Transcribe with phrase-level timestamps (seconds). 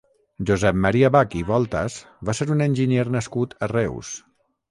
[0.49, 1.99] Josep Maria Bach i Voltas
[2.29, 4.13] va ser un enginyer nascut a Reus.